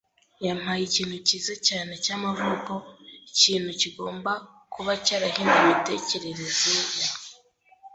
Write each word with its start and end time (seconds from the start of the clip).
Yampaye 0.45 0.81
ikintu 0.85 1.15
cyiza 1.27 1.53
cyane 1.67 1.91
cyamavuko. 2.03 2.71
Ikintu 3.31 3.69
kigomba 3.81 4.31
kuba 4.73 4.91
cyarahinduye 5.05 5.59
imitekerereze 5.63 6.69
ya 7.01 7.09